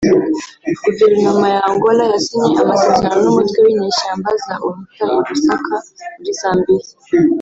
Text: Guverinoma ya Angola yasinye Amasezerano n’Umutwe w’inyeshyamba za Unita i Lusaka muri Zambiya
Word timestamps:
Guverinoma 0.83 1.47
ya 1.55 1.61
Angola 1.69 2.03
yasinye 2.13 2.51
Amasezerano 2.63 3.17
n’Umutwe 3.23 3.57
w’inyeshyamba 3.65 4.29
za 4.43 4.55
Unita 4.67 5.05
i 5.17 5.21
Lusaka 5.27 5.75
muri 6.17 6.31
Zambiya 6.41 6.89